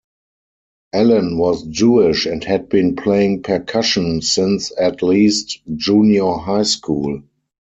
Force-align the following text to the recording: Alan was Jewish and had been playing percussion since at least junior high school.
Alan 0.93 1.37
was 1.37 1.61
Jewish 1.67 2.25
and 2.25 2.43
had 2.43 2.69
been 2.69 2.95
playing 2.95 3.43
percussion 3.43 4.23
since 4.23 4.71
at 4.79 5.03
least 5.03 5.59
junior 5.77 6.31
high 6.37 6.63
school. 6.63 7.21